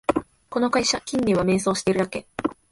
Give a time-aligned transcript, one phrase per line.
[0.49, 2.25] この会社、近年は迷走してるだけ